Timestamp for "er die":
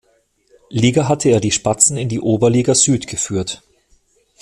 1.29-1.51